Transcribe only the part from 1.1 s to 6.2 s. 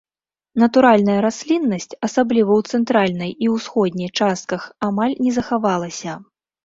расліннасць, асабліва ў цэнтральнай і ўсходняй частках, амаль не захавалася.